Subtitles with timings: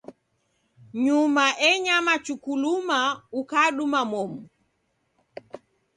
[1.05, 2.99] Nyuma enyama chuku luma
[3.39, 4.41] ukaduma momu.